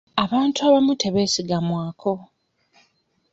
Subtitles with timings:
[0.23, 2.13] Abantu abamu tebeesigamwako.